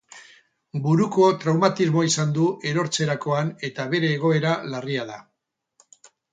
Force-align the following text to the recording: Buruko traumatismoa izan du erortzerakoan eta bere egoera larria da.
Buruko 0.85 1.27
traumatismoa 1.43 2.07
izan 2.09 2.33
du 2.39 2.47
erortzerakoan 2.71 3.53
eta 3.71 3.87
bere 3.95 4.13
egoera 4.19 4.59
larria 4.75 5.07
da. 5.15 5.23